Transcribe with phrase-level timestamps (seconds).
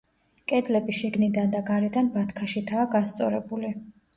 [0.51, 3.75] კედლები შიგნიდან და გარედან ბათქაშითაა გასწორებული.